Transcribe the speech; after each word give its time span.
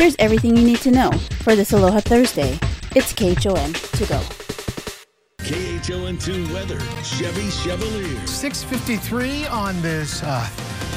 Here's 0.00 0.16
everything 0.18 0.56
you 0.56 0.64
need 0.64 0.78
to 0.78 0.90
know 0.90 1.10
for 1.42 1.54
this 1.54 1.74
Aloha 1.74 2.00
Thursday. 2.00 2.58
It's 2.96 3.12
KHON 3.12 3.74
to 3.74 4.06
go. 4.06 4.18
KHON2 5.44 6.54
weather, 6.54 6.80
Chevy 7.04 7.50
Chevalier. 7.50 8.26
653 8.26 9.46
on 9.48 9.82
this 9.82 10.22
uh, 10.22 10.46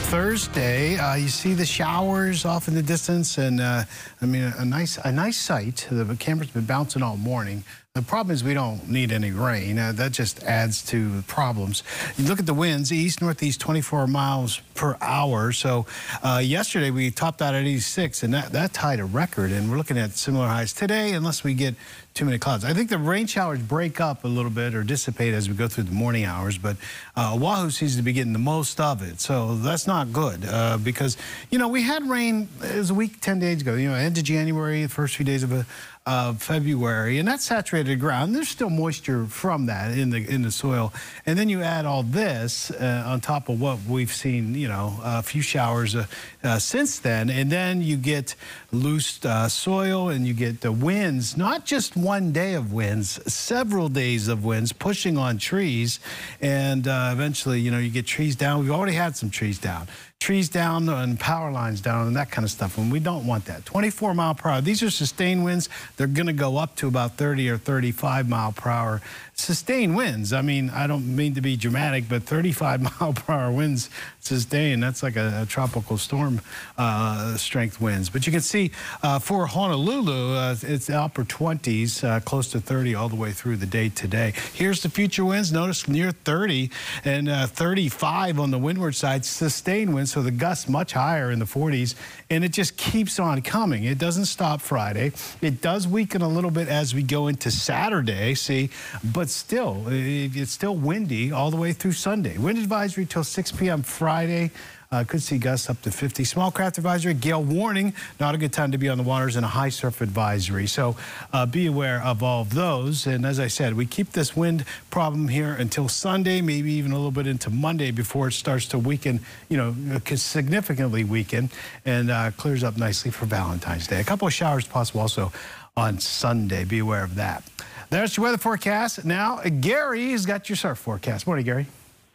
Thursday. 0.07 0.95
Uh, 0.95 1.15
you 1.15 1.27
see 1.27 1.53
the 1.53 1.65
showers 1.65 2.45
off 2.45 2.69
in 2.69 2.75
the 2.75 2.81
distance, 2.81 3.37
and 3.37 3.59
uh, 3.59 3.83
I 4.21 4.25
mean, 4.25 4.43
a, 4.43 4.55
a, 4.59 4.63
nice 4.63 4.97
a 5.03 5.11
nice 5.11 5.35
sight. 5.35 5.85
The 5.91 6.15
camera's 6.15 6.51
been 6.51 6.63
bouncing 6.63 7.03
all 7.03 7.17
morning. 7.17 7.65
The 7.95 8.01
problem 8.01 8.33
is 8.33 8.43
we 8.43 8.55
don't 8.55 8.89
need 8.89 9.11
any 9.11 9.29
rain. 9.29 9.77
Uh, 9.77 9.91
that 9.91 10.13
just 10.13 10.43
adds 10.45 10.83
to 10.85 11.21
problems. 11.27 11.83
You 12.17 12.27
look 12.27 12.39
at 12.39 12.47
the 12.47 12.53
winds, 12.55 12.91
east, 12.91 13.21
northeast, 13.21 13.61
24 13.61 14.07
miles 14.07 14.61
per 14.73 14.97
hour. 14.99 15.51
So 15.51 15.85
uh, 16.23 16.41
yesterday 16.43 16.89
we 16.89 17.11
topped 17.11 17.43
out 17.43 17.53
at 17.53 17.61
86, 17.61 18.23
and 18.23 18.33
that, 18.33 18.51
that 18.51 18.73
tied 18.73 18.99
a 18.99 19.05
record. 19.05 19.51
And 19.51 19.69
we're 19.69 19.77
looking 19.77 19.99
at 19.99 20.13
similar 20.13 20.47
highs 20.47 20.73
today, 20.73 21.11
unless 21.11 21.43
we 21.43 21.53
get 21.53 21.75
too 22.15 22.25
many 22.25 22.37
clouds. 22.37 22.65
I 22.65 22.73
think 22.73 22.89
the 22.89 22.97
rain 22.97 23.27
showers 23.27 23.59
break 23.59 23.99
up 23.99 24.23
a 24.23 24.27
little 24.27 24.51
bit 24.51 24.75
or 24.75 24.83
dissipate 24.83 25.33
as 25.33 25.49
we 25.49 25.55
go 25.55 25.67
through 25.67 25.85
the 25.85 25.91
morning 25.91 26.25
hours, 26.25 26.57
but 26.57 26.77
uh, 27.15 27.35
Oahu 27.35 27.69
seems 27.69 27.95
to 27.95 28.03
be 28.03 28.13
getting 28.13 28.33
the 28.33 28.39
most 28.39 28.79
of 28.79 29.01
it. 29.01 29.19
So 29.19 29.55
that's 29.55 29.87
not 29.87 30.11
good 30.13 30.45
uh, 30.45 30.77
because, 30.77 31.17
you 31.49 31.57
know, 31.57 31.67
we 31.67 31.81
had 31.81 32.07
rain, 32.07 32.49
it 32.61 32.75
was 32.75 32.91
a 32.91 32.93
week, 32.93 33.19
10 33.19 33.39
days 33.39 33.61
ago, 33.61 33.75
you 33.75 33.89
know, 33.89 33.95
end 33.95 34.17
of 34.17 34.23
January, 34.23 34.83
the 34.83 34.89
first 34.89 35.15
few 35.15 35.25
days 35.25 35.43
of 35.43 35.51
a 35.51 35.65
of 36.05 36.41
February, 36.41 37.17
and 37.17 37.27
that's 37.27 37.45
saturated 37.45 37.97
ground. 37.97 38.35
There's 38.35 38.49
still 38.49 38.69
moisture 38.69 39.25
from 39.25 39.67
that 39.67 39.97
in 39.97 40.09
the 40.09 40.27
in 40.29 40.41
the 40.41 40.51
soil, 40.51 40.91
and 41.25 41.39
then 41.39 41.47
you 41.47 41.61
add 41.61 41.85
all 41.85 42.03
this 42.03 42.71
uh, 42.71 43.03
on 43.05 43.21
top 43.21 43.47
of 43.47 43.61
what 43.61 43.79
we've 43.87 44.11
seen, 44.11 44.53
you 44.53 44.67
know, 44.67 44.99
a 45.01 45.23
few 45.23 45.41
showers 45.41 45.95
uh, 45.95 46.05
uh, 46.43 46.59
since 46.59 46.99
then, 46.99 47.29
and 47.29 47.49
then 47.49 47.81
you 47.81 47.95
get 47.95 48.35
loose 48.73 49.23
uh, 49.23 49.47
soil 49.47 50.09
and 50.09 50.27
you 50.27 50.33
get 50.33 50.59
the 50.59 50.73
winds, 50.73 51.37
not 51.37 51.65
just 51.65 51.95
one 51.95 52.33
day 52.33 52.53
of 52.55 52.73
winds, 52.73 53.19
several 53.31 53.87
days 53.87 54.27
of 54.27 54.43
winds 54.43 54.73
pushing 54.73 55.17
on 55.17 55.37
trees, 55.37 56.01
and 56.41 56.85
uh, 56.85 57.11
eventually, 57.13 57.61
you 57.61 57.71
know, 57.71 57.79
you 57.79 57.89
get 57.89 58.05
trees 58.05 58.35
down. 58.35 58.59
We've 58.59 58.71
already 58.71 58.95
had 58.95 59.15
some 59.15 59.29
trees 59.29 59.57
down 59.57 59.87
trees 60.23 60.47
down 60.47 60.87
and 60.87 61.19
power 61.19 61.51
lines 61.51 61.81
down 61.81 62.07
and 62.07 62.15
that 62.15 62.31
kind 62.31 62.45
of 62.45 62.49
stuff. 62.49 62.77
And 62.77 62.89
we 62.89 63.01
don't 63.01 63.27
want 63.27 63.43
that. 63.45 63.65
24 63.65 64.13
mile 64.13 64.33
per 64.33 64.47
hour. 64.47 64.61
These 64.61 64.81
are 64.81 64.89
sustained 64.89 65.43
winds. 65.43 65.67
They're 65.97 66.07
going 66.07 66.27
to 66.27 66.33
go 66.33 66.55
up 66.55 66.77
to 66.77 66.87
about 66.87 67.17
30 67.17 67.49
or 67.49 67.57
35 67.57 68.29
mile 68.29 68.53
per 68.53 68.69
hour. 68.69 69.01
Sustained 69.35 69.95
winds. 69.95 70.31
I 70.31 70.41
mean, 70.41 70.69
I 70.69 70.85
don't 70.85 71.15
mean 71.15 71.33
to 71.33 71.41
be 71.41 71.57
dramatic, 71.57 72.07
but 72.07 72.23
35 72.23 72.81
mile 72.99 73.13
per 73.13 73.33
hour 73.33 73.51
winds 73.51 73.89
sustained. 74.19 74.83
That's 74.83 75.01
like 75.01 75.15
a, 75.15 75.41
a 75.41 75.45
tropical 75.45 75.97
storm 75.97 76.39
uh, 76.77 77.35
strength 77.35 77.81
winds. 77.81 78.09
But 78.09 78.25
you 78.25 78.31
can 78.31 78.41
see 78.41 78.71
uh, 79.01 79.19
for 79.19 79.47
Honolulu, 79.47 80.35
uh, 80.35 80.55
it's 80.61 80.89
upper 80.89 81.23
20s, 81.23 82.03
uh, 82.03 82.19
close 82.21 82.51
to 82.51 82.59
30 82.59 82.95
all 82.95 83.09
the 83.09 83.15
way 83.15 83.31
through 83.31 83.57
the 83.57 83.65
day 83.65 83.89
today. 83.89 84.33
Here's 84.53 84.83
the 84.83 84.89
future 84.89 85.25
winds. 85.25 85.51
Notice 85.51 85.87
near 85.87 86.11
30 86.11 86.69
and 87.03 87.27
uh, 87.27 87.47
35 87.47 88.39
on 88.39 88.51
the 88.51 88.59
windward 88.59 88.95
side. 88.95 89.25
Sustained 89.25 89.93
winds 89.93 90.11
so 90.13 90.21
the 90.21 90.31
gusts 90.31 90.69
much 90.69 90.93
higher 90.93 91.31
in 91.31 91.39
the 91.39 91.45
40s, 91.45 91.95
and 92.29 92.43
it 92.43 92.53
just 92.53 92.77
keeps 92.77 93.19
on 93.19 93.41
coming. 93.41 93.83
It 93.83 93.97
doesn't 93.97 94.25
stop 94.25 94.61
Friday. 94.61 95.11
It 95.41 95.61
does 95.61 95.87
weaken 95.87 96.21
a 96.21 96.29
little 96.29 96.51
bit 96.51 96.67
as 96.67 96.93
we 96.93 97.01
go 97.01 97.27
into 97.27 97.49
Saturday, 97.51 98.35
see, 98.35 98.69
but 99.03 99.22
still, 99.31 99.85
it's 99.87 100.51
still 100.51 100.75
windy 100.75 101.31
all 101.31 101.51
the 101.51 101.57
way 101.57 101.71
through 101.71 101.93
Sunday. 101.93 102.37
Wind 102.37 102.57
advisory 102.57 103.05
till 103.05 103.23
6 103.23 103.51
p.m. 103.53 103.83
Friday. 103.83 104.51
Uh, 104.91 105.03
could 105.03 105.23
see 105.23 105.39
gusts 105.39 105.71
up 105.71 105.81
to 105.81 105.89
50. 105.89 106.23
Small 106.23 106.51
craft 106.51 106.77
advisory, 106.77 107.15
gale 107.15 107.43
warning, 107.43 107.95
not 108.19 108.35
a 108.35 108.37
good 108.37 108.53
time 108.53 108.71
to 108.71 108.77
be 108.77 108.89
on 108.89 108.97
the 108.99 109.03
waters, 109.03 109.35
and 109.35 109.43
a 109.43 109.49
high 109.49 109.69
surf 109.69 110.01
advisory. 110.01 110.67
So 110.67 110.95
uh, 111.31 111.47
be 111.47 111.65
aware 111.65 111.99
of 112.03 112.21
all 112.21 112.43
of 112.43 112.53
those. 112.53 113.07
And 113.07 113.25
as 113.25 113.39
I 113.39 113.47
said, 113.47 113.73
we 113.73 113.87
keep 113.87 114.11
this 114.11 114.35
wind 114.35 114.65
problem 114.91 115.29
here 115.29 115.51
until 115.53 115.89
Sunday, 115.89 116.41
maybe 116.41 116.73
even 116.73 116.91
a 116.91 116.95
little 116.95 117.09
bit 117.09 117.25
into 117.25 117.49
Monday 117.49 117.89
before 117.89 118.27
it 118.27 118.33
starts 118.33 118.67
to 118.67 118.77
weaken, 118.77 119.21
you 119.49 119.57
know, 119.57 119.73
significantly 120.13 121.03
weaken 121.03 121.49
and 121.85 122.11
uh, 122.11 122.29
clears 122.37 122.63
up 122.63 122.77
nicely 122.77 123.09
for 123.09 123.25
Valentine's 123.25 123.87
Day. 123.87 123.99
A 123.99 124.03
couple 124.03 124.27
of 124.27 124.33
showers 124.33 124.67
possible 124.67 125.01
also 125.01 125.31
on 125.75 125.97
Sunday. 125.97 126.65
Be 126.65 126.77
aware 126.77 127.03
of 127.03 127.15
that. 127.15 127.43
There's 127.93 128.17
your 128.17 128.23
weather 128.23 128.39
forecast. 128.39 129.05
Now, 129.05 129.39
Gary's 129.61 130.25
got 130.25 130.49
your 130.49 130.55
surf 130.55 130.79
forecast. 130.79 131.27
Morning, 131.27 131.45
Gary. 131.45 131.67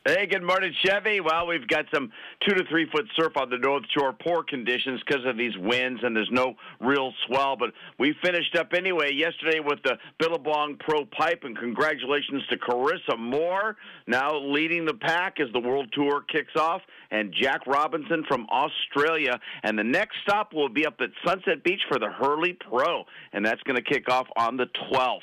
Hey, 0.05 0.27
good 0.27 0.43
morning, 0.43 0.75
Chevy. 0.85 1.21
Well, 1.21 1.47
we've 1.47 1.69
got 1.69 1.85
some 1.95 2.11
two 2.45 2.53
to 2.57 2.65
three 2.65 2.91
foot 2.91 3.05
surf 3.15 3.37
on 3.37 3.49
the 3.49 3.59
North 3.59 3.85
Shore. 3.97 4.13
Poor 4.13 4.43
conditions 4.43 5.01
because 5.07 5.25
of 5.25 5.37
these 5.37 5.57
winds, 5.57 6.01
and 6.03 6.17
there's 6.17 6.31
no 6.33 6.55
real 6.81 7.13
swell. 7.27 7.55
But 7.57 7.71
we 7.97 8.13
finished 8.25 8.57
up 8.57 8.73
anyway 8.73 9.13
yesterday 9.13 9.61
with 9.61 9.79
the 9.85 9.99
Billabong 10.19 10.79
Pro 10.81 11.05
Pipe, 11.05 11.45
and 11.45 11.57
congratulations 11.57 12.43
to 12.51 12.57
Carissa 12.57 13.17
Moore, 13.17 13.77
now 14.09 14.37
leading 14.37 14.85
the 14.85 14.95
pack 14.95 15.39
as 15.39 15.47
the 15.53 15.61
World 15.61 15.93
Tour 15.93 16.25
kicks 16.29 16.57
off, 16.57 16.83
and 17.13 17.33
Jack 17.41 17.65
Robinson 17.69 18.25
from 18.27 18.49
Australia. 18.51 19.39
And 19.63 19.79
the 19.79 19.85
next 19.85 20.17
stop 20.25 20.53
will 20.53 20.71
be 20.71 20.87
up 20.87 20.97
at 21.01 21.11
Sunset 21.25 21.63
Beach 21.63 21.83
for 21.89 22.01
the 22.01 22.11
Hurley 22.11 22.55
Pro, 22.69 23.05
and 23.33 23.47
that's 23.47 23.63
going 23.63 23.77
to 23.77 23.83
kick 23.83 24.11
off 24.11 24.27
on 24.37 24.57
the 24.57 24.67
12th. 24.91 25.21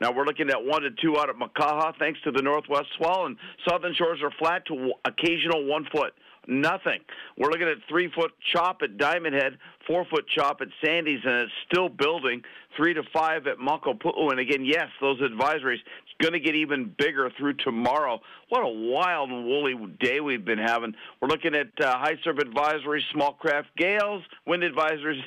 Now 0.00 0.12
we're 0.12 0.24
looking 0.24 0.50
at 0.50 0.64
one 0.64 0.82
to 0.82 0.90
two 0.90 1.18
out 1.18 1.28
at 1.28 1.36
Makaha, 1.36 1.92
thanks 1.98 2.20
to 2.22 2.30
the 2.30 2.42
northwest 2.42 2.86
swell, 2.96 3.26
and 3.26 3.36
southern 3.68 3.94
shores 3.94 4.20
are 4.22 4.30
flat 4.38 4.64
to 4.66 4.92
occasional 5.04 5.64
one 5.64 5.86
foot. 5.92 6.14
Nothing. 6.48 7.00
We're 7.36 7.50
looking 7.50 7.68
at 7.68 7.76
three 7.90 8.10
foot 8.10 8.32
chop 8.54 8.78
at 8.82 8.96
Diamond 8.96 9.34
Head, 9.34 9.58
four 9.86 10.06
foot 10.06 10.24
chop 10.34 10.62
at 10.62 10.68
Sandy's, 10.82 11.20
and 11.22 11.42
it's 11.42 11.52
still 11.70 11.90
building. 11.90 12.42
Three 12.74 12.94
to 12.94 13.02
five 13.12 13.46
at 13.46 13.58
Makapu'u. 13.58 14.30
And 14.30 14.40
again, 14.40 14.64
yes, 14.64 14.86
those 14.98 15.20
advisories 15.20 15.74
it's 15.74 16.22
going 16.22 16.32
to 16.32 16.40
get 16.40 16.54
even 16.54 16.94
bigger 16.96 17.30
through 17.36 17.54
tomorrow. 17.54 18.20
What 18.48 18.60
a 18.60 18.68
wild 18.68 19.28
and 19.28 19.44
woolly 19.44 19.74
day 20.00 20.20
we've 20.20 20.44
been 20.44 20.58
having. 20.58 20.94
We're 21.20 21.28
looking 21.28 21.54
at 21.54 21.68
uh, 21.84 21.98
high 21.98 22.16
surf 22.24 22.36
advisories, 22.36 23.02
small 23.12 23.34
craft 23.34 23.68
gales, 23.76 24.22
wind 24.46 24.62
advisories, 24.62 25.20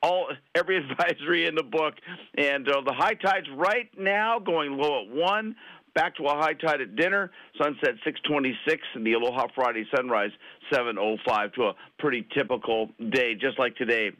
all 0.00 0.28
every 0.54 0.76
advisory 0.90 1.46
in 1.46 1.56
the 1.56 1.64
book. 1.64 1.94
And 2.36 2.68
uh, 2.68 2.82
the 2.82 2.92
high 2.92 3.14
tides 3.14 3.48
right 3.56 3.90
now 3.98 4.38
going 4.38 4.76
low 4.76 5.02
at 5.02 5.10
one 5.10 5.56
back 5.94 6.16
to 6.16 6.24
a 6.24 6.34
high 6.34 6.54
tide 6.54 6.80
at 6.80 6.96
dinner. 6.96 7.30
Sunset 7.60 7.94
626 8.04 8.82
and 8.94 9.06
the 9.06 9.14
Aloha 9.14 9.46
Friday 9.54 9.84
sunrise 9.94 10.30
705 10.72 11.52
to 11.54 11.62
a 11.64 11.74
pretty 11.98 12.26
typical 12.34 12.90
day, 13.10 13.34
just 13.34 13.58
like 13.58 13.76
today. 13.76 14.10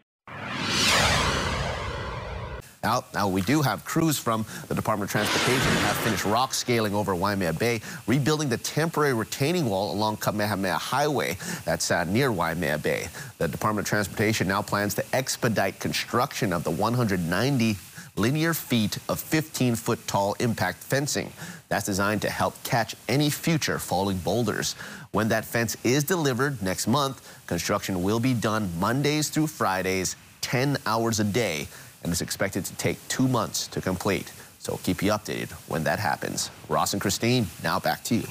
Now, 2.83 3.05
now, 3.13 3.27
we 3.27 3.43
do 3.43 3.61
have 3.61 3.85
crews 3.85 4.19
from 4.19 4.47
the 4.69 4.75
Department 4.75 5.09
of 5.09 5.13
Transportation 5.13 5.75
that 5.75 5.81
have 5.81 5.97
finished 5.97 6.25
rock 6.25 6.55
scaling 6.55 6.95
over 6.95 7.13
Waimea 7.15 7.53
Bay, 7.53 7.81
rebuilding 8.07 8.49
the 8.49 8.57
temporary 8.57 9.15
retaining 9.15 9.67
wall 9.67 9.93
along 9.93 10.19
Kamehameha 10.19 10.79
Highway 10.79 11.37
that's 11.65 11.91
uh, 11.91 12.05
near 12.05 12.31
Waimea 12.31 12.79
Bay. 12.79 13.09
The 13.39 13.49
Department 13.49 13.87
of 13.87 13.89
Transportation 13.91 14.47
now 14.47 14.63
plans 14.63 14.95
to 14.95 15.05
expedite 15.13 15.81
construction 15.81 16.53
of 16.53 16.63
the 16.63 16.71
190 16.71 17.77
linear 18.19 18.53
feet 18.53 18.97
of 19.09 19.23
15-foot 19.23 20.07
tall 20.07 20.35
impact 20.41 20.83
fencing. 20.83 21.33
That's 21.69 21.87
designed 21.87 22.23
to 22.23 22.31
help 22.31 22.55
catch 22.65 22.95
any 23.09 23.31
future 23.31 23.79
falling 23.79 24.19
boulders. 24.19 24.75
When 25.13 25.29
that 25.29 25.45
fence 25.45 25.77
is 25.85 26.05
delivered 26.05 26.63
next 26.63 26.87
month, 26.87 27.23
construction 27.47 28.03
will 28.03 28.21
be 28.21 28.35
done 28.35 28.71
Mondays 28.79 29.29
through 29.29 29.47
Fridays, 29.47 30.17
10 30.41 30.79
hours 30.87 31.21
a 31.21 31.25
day, 31.25 31.69
and 32.03 32.13
is 32.13 32.21
expected 32.21 32.65
to 32.65 32.75
take 32.77 32.99
two 33.09 33.29
months 33.29 33.67
to 33.69 33.81
complete. 33.81 34.33
So 34.59 34.79
keep 34.83 35.03
you 35.03 35.13
updated 35.13 35.51
when 35.69 35.85
that 35.85 35.99
happens. 35.99 36.51
Ross 36.69 36.93
and 36.93 37.01
Christine, 37.01 37.47
now 37.63 37.79
back 37.79 38.05
to 38.05 38.17
you. 38.17 38.27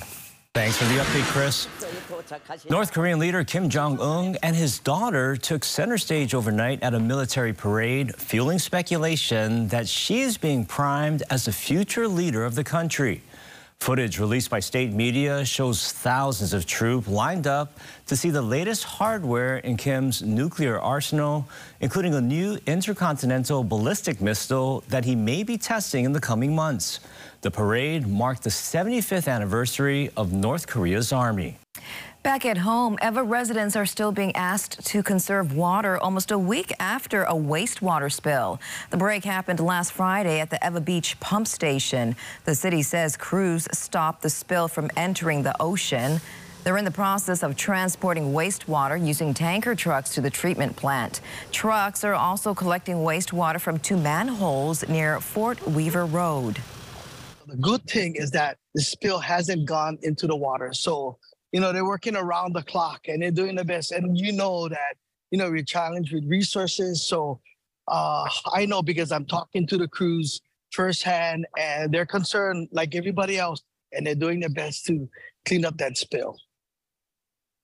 Thanks 0.58 0.76
for 0.76 0.86
the 0.86 0.96
update, 0.96 1.24
Chris. 1.26 1.68
North 2.68 2.92
Korean 2.92 3.20
leader 3.20 3.44
Kim 3.44 3.70
Jong-un 3.70 4.38
and 4.42 4.56
his 4.56 4.80
daughter 4.80 5.38
took 5.38 5.64
center 5.64 6.00
stage 6.00 6.34
overnight 6.34 6.82
at 6.82 6.96
a 6.96 7.00
military 7.00 7.54
parade, 7.54 8.16
fueling 8.16 8.58
speculation 8.58 9.68
that 9.68 9.88
she 9.88 10.22
is 10.22 10.36
being 10.36 10.66
primed 10.66 11.22
as 11.30 11.46
the 11.46 11.52
future 11.52 12.08
leader 12.08 12.44
of 12.44 12.56
the 12.56 12.64
country. 12.64 13.22
Footage 13.80 14.20
released 14.20 14.50
by 14.50 14.60
state 14.60 14.92
media 14.92 15.46
shows 15.46 15.94
thousands 15.94 16.52
of 16.52 16.66
troops 16.66 17.08
lined 17.08 17.48
up 17.48 17.80
to 18.08 18.18
see 18.18 18.30
the 18.30 18.42
latest 18.42 18.84
hardware 18.84 19.60
in 19.60 19.78
Kim's 19.78 20.22
nuclear 20.22 20.78
arsenal, 20.78 21.48
including 21.80 22.14
a 22.14 22.20
new 22.20 22.58
intercontinental 22.66 23.64
ballistic 23.64 24.20
missile 24.20 24.84
that 24.90 25.06
he 25.06 25.16
may 25.16 25.42
be 25.42 25.58
testing 25.58 26.04
in 26.04 26.12
the 26.12 26.20
coming 26.20 26.54
months. 26.54 27.00
The 27.42 27.52
parade 27.52 28.08
marked 28.08 28.44
the 28.44 28.50
75th 28.50 29.32
anniversary 29.32 30.10
of 30.18 30.34
North 30.34 30.68
Korea's 30.68 31.14
army. 31.14 31.58
Back 32.28 32.46
at 32.46 32.58
home, 32.58 32.98
Ewa 33.02 33.24
residents 33.24 33.78
are 33.78 33.86
still 33.86 34.12
being 34.12 34.36
asked 34.36 34.86
to 34.88 35.02
conserve 35.02 35.56
water 35.56 35.98
almost 35.98 36.30
a 36.30 36.38
week 36.38 36.74
after 36.78 37.24
a 37.24 37.32
wastewater 37.32 38.12
spill. 38.12 38.60
The 38.90 38.98
break 38.98 39.24
happened 39.24 39.62
last 39.62 39.94
Friday 39.94 40.42
at 40.42 40.50
the 40.50 40.60
Ewa 40.62 40.82
Beach 40.82 41.18
pump 41.22 41.48
station. 41.48 42.18
The 42.44 42.54
city 42.54 42.82
says 42.82 43.16
crews 43.16 43.66
stopped 43.72 44.24
the 44.24 44.30
spill 44.30 44.68
from 44.68 44.90
entering 44.98 45.44
the 45.44 45.56
ocean. 45.62 46.20
They're 46.66 46.76
in 46.76 46.84
the 46.84 46.92
process 46.92 47.44
of 47.44 47.56
transporting 47.56 48.34
wastewater 48.34 49.00
using 49.00 49.34
tanker 49.34 49.74
trucks 49.74 50.14
to 50.16 50.20
the 50.20 50.30
treatment 50.30 50.76
plant. 50.76 51.22
Trucks 51.54 52.04
are 52.04 52.14
also 52.14 52.54
collecting 52.54 52.98
wastewater 52.98 53.62
from 53.62 53.80
two 53.80 53.96
manholes 53.96 54.86
near 54.90 55.22
Fort 55.22 55.66
Weaver 55.66 56.06
Road. 56.06 56.60
The 57.48 57.56
good 57.56 57.86
thing 57.88 58.16
is 58.18 58.32
that 58.32 58.58
the 58.76 58.82
spill 58.82 59.20
hasn't 59.20 59.66
gone 59.66 59.98
into 60.02 60.28
the 60.28 60.36
water. 60.36 60.74
So, 60.74 61.20
you 61.52 61.60
know, 61.60 61.72
they're 61.72 61.86
working 61.86 62.16
around 62.16 62.54
the 62.54 62.64
clock 62.64 63.08
and 63.08 63.22
they're 63.22 63.32
doing 63.32 63.56
the 63.56 63.66
best. 63.66 63.92
And 63.92 64.18
you 64.18 64.34
know 64.34 64.68
that, 64.68 64.96
you 65.32 65.38
know, 65.38 65.50
we're 65.50 65.64
challenged 65.64 66.14
with 66.14 66.26
resources. 66.26 67.04
So 67.04 67.40
uh, 67.88 68.30
I 68.54 68.66
know 68.66 68.82
because 68.82 69.12
I'm 69.12 69.26
talking 69.26 69.66
to 69.68 69.78
the 69.78 69.88
crews 69.88 70.42
firsthand 70.72 71.48
and 71.58 71.94
they're 71.94 72.06
concerned 72.06 72.68
like 72.72 72.96
everybody 72.96 73.38
else 73.38 73.62
and 73.94 74.06
they're 74.06 74.16
doing 74.16 74.40
their 74.40 74.50
best 74.50 74.86
to 74.88 75.10
clean 75.46 75.64
up 75.66 75.78
that 75.78 75.98
spill. 75.98 76.38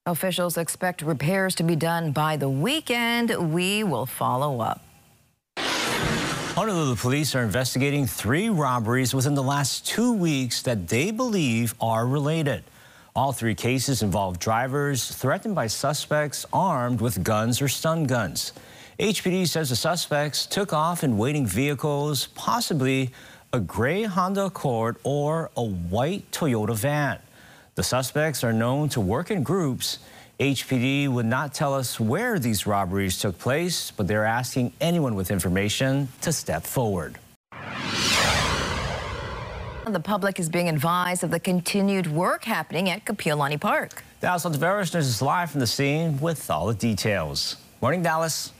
Officials 0.06 0.58
expect 0.58 1.00
repairs 1.00 1.54
to 1.54 1.62
be 1.62 1.76
done 1.76 2.12
by 2.12 2.36
the 2.36 2.48
weekend. 2.48 3.54
We 3.54 3.84
will 3.84 4.06
follow 4.06 4.60
up. 4.60 4.82
Honolulu 5.56 6.96
police 6.96 7.34
are 7.34 7.42
investigating 7.42 8.06
three 8.06 8.48
robberies 8.48 9.14
within 9.14 9.34
the 9.34 9.42
last 9.42 9.86
two 9.86 10.12
weeks 10.12 10.62
that 10.62 10.88
they 10.88 11.10
believe 11.10 11.74
are 11.80 12.06
related. 12.06 12.64
All 13.16 13.32
three 13.32 13.54
cases 13.54 14.02
involve 14.02 14.40
drivers 14.40 15.08
threatened 15.08 15.54
by 15.54 15.68
suspects 15.68 16.44
armed 16.52 17.00
with 17.00 17.22
guns 17.22 17.62
or 17.62 17.68
stun 17.68 18.04
guns. 18.04 18.52
HPD 18.98 19.46
says 19.46 19.70
the 19.70 19.76
suspects 19.76 20.46
took 20.46 20.72
off 20.72 21.04
in 21.04 21.16
waiting 21.16 21.46
vehicles, 21.46 22.26
possibly 22.34 23.12
a 23.52 23.60
gray 23.60 24.02
Honda 24.02 24.46
Accord 24.46 24.96
or 25.04 25.50
a 25.56 25.62
white 25.62 26.28
Toyota 26.32 26.74
van. 26.74 27.20
The 27.76 27.84
suspects 27.84 28.42
are 28.42 28.52
known 28.52 28.88
to 28.90 29.00
work 29.00 29.30
in 29.30 29.44
groups 29.44 30.00
HPD 30.40 31.08
would 31.08 31.26
not 31.26 31.54
tell 31.54 31.72
us 31.72 32.00
where 32.00 32.40
these 32.40 32.66
robberies 32.66 33.20
took 33.20 33.38
place, 33.38 33.92
but 33.92 34.08
they're 34.08 34.24
asking 34.24 34.72
anyone 34.80 35.14
with 35.14 35.30
information 35.30 36.08
to 36.22 36.32
step 36.32 36.64
forward. 36.64 37.20
The 39.94 40.00
public 40.00 40.40
is 40.40 40.48
being 40.48 40.68
advised 40.68 41.22
of 41.22 41.30
the 41.30 41.38
continued 41.38 42.08
work 42.08 42.42
happening 42.42 42.90
at 42.90 43.04
Kapiolani 43.04 43.60
Park. 43.60 44.02
Dallas 44.20 44.44
Ontiveros 44.44 44.92
is 44.96 45.22
live 45.22 45.52
from 45.52 45.60
the 45.60 45.68
scene 45.68 46.18
with 46.18 46.50
all 46.50 46.66
the 46.66 46.74
details. 46.74 47.58
Morning, 47.80 48.02
Dallas. 48.02 48.52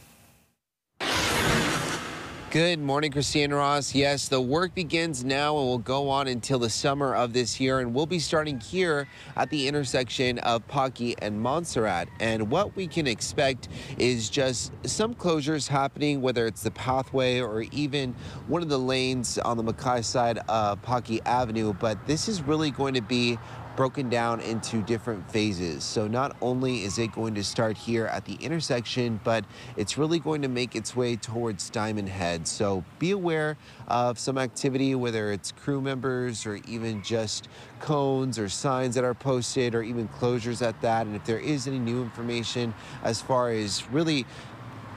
Good 2.54 2.78
morning, 2.78 3.10
Christine 3.10 3.52
Ross. 3.52 3.96
Yes, 3.96 4.28
the 4.28 4.40
work 4.40 4.76
begins 4.76 5.24
now 5.24 5.58
and 5.58 5.66
will 5.66 5.78
go 5.78 6.08
on 6.08 6.28
until 6.28 6.60
the 6.60 6.70
summer 6.70 7.12
of 7.12 7.32
this 7.32 7.58
year, 7.58 7.80
and 7.80 7.92
we'll 7.92 8.06
be 8.06 8.20
starting 8.20 8.60
here 8.60 9.08
at 9.34 9.50
the 9.50 9.66
intersection 9.66 10.38
of 10.38 10.64
Paki 10.68 11.16
and 11.18 11.44
Monsarrat. 11.44 12.06
And 12.20 12.52
what 12.52 12.76
we 12.76 12.86
can 12.86 13.08
expect 13.08 13.66
is 13.98 14.30
just 14.30 14.70
some 14.86 15.16
closures 15.16 15.66
happening, 15.66 16.22
whether 16.22 16.46
it's 16.46 16.62
the 16.62 16.70
pathway 16.70 17.40
or 17.40 17.62
even 17.72 18.14
one 18.46 18.62
of 18.62 18.68
the 18.68 18.78
lanes 18.78 19.36
on 19.36 19.56
the 19.56 19.64
makai 19.64 20.04
side 20.04 20.38
of 20.48 20.80
Paki 20.80 21.20
Avenue. 21.26 21.72
But 21.72 22.06
this 22.06 22.28
is 22.28 22.40
really 22.40 22.70
going 22.70 22.94
to 22.94 23.02
be 23.02 23.36
broken 23.76 24.08
down 24.08 24.40
into 24.40 24.82
different 24.82 25.30
phases. 25.30 25.84
So 25.84 26.06
not 26.06 26.36
only 26.40 26.84
is 26.84 26.98
it 26.98 27.12
going 27.12 27.34
to 27.34 27.44
start 27.44 27.76
here 27.76 28.06
at 28.06 28.24
the 28.24 28.34
intersection, 28.34 29.20
but 29.24 29.44
it's 29.76 29.98
really 29.98 30.18
going 30.18 30.42
to 30.42 30.48
make 30.48 30.76
its 30.76 30.94
way 30.94 31.16
towards 31.16 31.70
Diamond 31.70 32.08
Head. 32.08 32.46
So 32.46 32.84
be 32.98 33.10
aware 33.10 33.56
of 33.88 34.18
some 34.18 34.38
activity, 34.38 34.94
whether 34.94 35.32
it's 35.32 35.52
crew 35.52 35.80
members 35.80 36.46
or 36.46 36.56
even 36.68 37.02
just 37.02 37.48
cones 37.80 38.38
or 38.38 38.48
signs 38.48 38.94
that 38.94 39.04
are 39.04 39.14
posted 39.14 39.74
or 39.74 39.82
even 39.82 40.08
closures 40.08 40.66
at 40.66 40.80
that. 40.82 41.06
And 41.06 41.16
if 41.16 41.24
there 41.24 41.40
is 41.40 41.66
any 41.66 41.78
new 41.78 42.02
information 42.02 42.74
as 43.02 43.20
far 43.20 43.50
as 43.50 43.88
really 43.90 44.26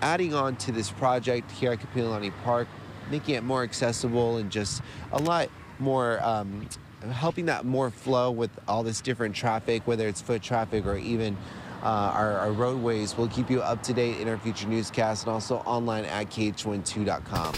adding 0.01 0.33
on 0.33 0.55
to 0.57 0.71
this 0.71 0.91
project 0.91 1.51
here 1.51 1.71
at 1.71 1.79
Kapiolani 1.79 2.31
Park, 2.43 2.67
making 3.09 3.35
it 3.35 3.43
more 3.43 3.63
accessible 3.63 4.37
and 4.37 4.51
just 4.51 4.81
a 5.11 5.19
lot 5.19 5.49
more 5.79 6.23
um, 6.23 6.67
helping 7.01 7.45
that 7.45 7.65
more 7.65 7.89
flow 7.89 8.31
with 8.31 8.51
all 8.67 8.83
this 8.83 9.01
different 9.01 9.35
traffic, 9.35 9.85
whether 9.85 10.07
it's 10.07 10.21
foot 10.21 10.41
traffic 10.41 10.85
or 10.85 10.97
even 10.97 11.37
uh, 11.83 12.11
our, 12.13 12.37
our, 12.39 12.51
roadways. 12.51 13.15
We'll 13.17 13.27
keep 13.27 13.49
you 13.49 13.61
up 13.61 13.83
to 13.83 13.93
date 13.93 14.19
in 14.19 14.27
our 14.27 14.37
future 14.37 14.67
newscasts 14.67 15.23
and 15.23 15.31
also 15.31 15.57
online 15.57 16.05
at 16.05 16.29
KHON2.com. 16.29 17.53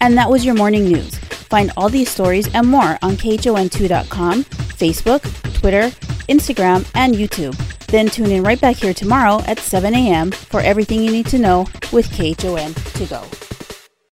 And 0.00 0.16
that 0.18 0.28
was 0.28 0.44
your 0.44 0.54
morning 0.54 0.84
news. 0.84 1.16
Find 1.18 1.72
all 1.76 1.88
these 1.88 2.10
stories 2.10 2.52
and 2.54 2.66
more 2.66 2.98
on 3.02 3.16
KHON2.com, 3.16 4.44
Facebook, 4.44 5.54
Twitter, 5.54 5.88
Instagram, 6.28 6.88
and 6.94 7.14
YouTube. 7.14 7.56
Then 7.86 8.08
tune 8.08 8.30
in 8.30 8.42
right 8.42 8.60
back 8.60 8.76
here 8.76 8.92
tomorrow 8.92 9.40
at 9.46 9.58
7 9.58 9.94
a.m. 9.94 10.30
for 10.30 10.60
everything 10.60 11.02
you 11.02 11.12
need 11.12 11.26
to 11.26 11.38
know 11.38 11.60
with 11.92 12.10
KHON 12.10 12.74
to 12.74 13.06
go. 13.06 13.55